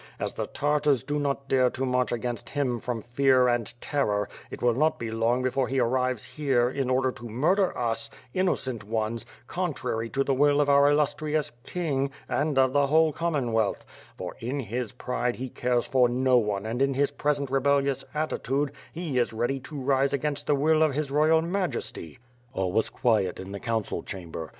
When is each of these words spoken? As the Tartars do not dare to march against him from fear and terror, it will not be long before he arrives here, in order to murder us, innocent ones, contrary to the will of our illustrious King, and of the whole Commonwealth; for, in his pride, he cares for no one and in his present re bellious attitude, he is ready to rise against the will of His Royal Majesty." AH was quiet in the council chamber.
As 0.19 0.33
the 0.33 0.47
Tartars 0.47 1.03
do 1.03 1.19
not 1.19 1.47
dare 1.47 1.69
to 1.69 1.85
march 1.85 2.11
against 2.11 2.49
him 2.49 2.79
from 2.79 3.03
fear 3.03 3.47
and 3.47 3.71
terror, 3.79 4.27
it 4.49 4.59
will 4.59 4.73
not 4.73 4.97
be 4.97 5.11
long 5.11 5.43
before 5.43 5.67
he 5.67 5.79
arrives 5.79 6.25
here, 6.25 6.67
in 6.71 6.89
order 6.89 7.11
to 7.11 7.29
murder 7.29 7.77
us, 7.77 8.09
innocent 8.33 8.83
ones, 8.83 9.27
contrary 9.45 10.09
to 10.09 10.23
the 10.23 10.33
will 10.33 10.59
of 10.59 10.69
our 10.71 10.89
illustrious 10.89 11.51
King, 11.63 12.09
and 12.27 12.57
of 12.57 12.73
the 12.73 12.87
whole 12.87 13.13
Commonwealth; 13.13 13.85
for, 14.17 14.33
in 14.39 14.61
his 14.61 14.91
pride, 14.91 15.35
he 15.35 15.49
cares 15.49 15.85
for 15.85 16.09
no 16.09 16.35
one 16.35 16.65
and 16.65 16.81
in 16.81 16.95
his 16.95 17.11
present 17.11 17.51
re 17.51 17.59
bellious 17.61 18.03
attitude, 18.15 18.71
he 18.91 19.19
is 19.19 19.33
ready 19.33 19.59
to 19.59 19.79
rise 19.79 20.13
against 20.13 20.47
the 20.47 20.55
will 20.55 20.81
of 20.81 20.95
His 20.95 21.11
Royal 21.11 21.43
Majesty." 21.43 22.17
AH 22.55 22.65
was 22.65 22.89
quiet 22.89 23.39
in 23.39 23.51
the 23.51 23.59
council 23.59 24.01
chamber. 24.01 24.49